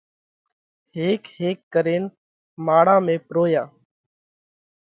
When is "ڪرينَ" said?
1.77-2.03